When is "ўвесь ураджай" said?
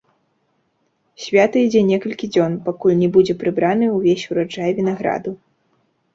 3.97-4.69